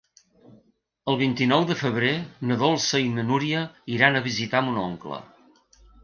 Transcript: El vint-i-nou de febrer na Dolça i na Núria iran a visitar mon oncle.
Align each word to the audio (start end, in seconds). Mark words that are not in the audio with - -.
El 1.11 1.17
vint-i-nou 1.17 1.65
de 1.71 1.75
febrer 1.81 2.13
na 2.51 2.57
Dolça 2.61 3.01
i 3.07 3.11
na 3.17 3.25
Núria 3.27 3.61
iran 3.97 4.17
a 4.17 4.23
visitar 4.29 4.63
mon 4.69 4.81
oncle. 4.85 5.21